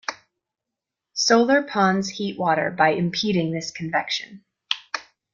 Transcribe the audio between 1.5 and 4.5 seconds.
ponds heat water by impeding this convection.